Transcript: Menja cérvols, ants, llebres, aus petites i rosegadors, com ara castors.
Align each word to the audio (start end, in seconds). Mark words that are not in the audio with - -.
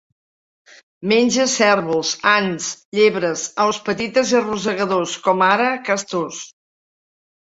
Menja 1.09 1.43
cérvols, 1.49 2.13
ants, 2.31 2.69
llebres, 2.99 3.43
aus 3.65 3.79
petites 3.89 4.31
i 4.39 4.41
rosegadors, 4.47 5.13
com 5.29 5.45
ara 5.49 5.69
castors. 5.91 6.41